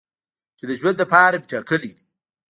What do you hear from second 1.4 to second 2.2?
مې ټاکلی دی.